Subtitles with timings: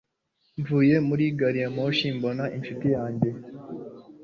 [0.59, 3.29] Mvuye muri gari ya moshi mbona inshuti yanjye